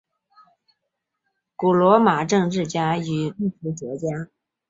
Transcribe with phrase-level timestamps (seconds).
[1.55, 4.31] 古罗马政治家与历史学家。